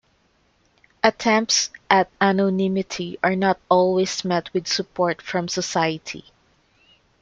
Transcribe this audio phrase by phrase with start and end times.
[1.03, 6.25] Attempts at anonymity are not always met with support from society.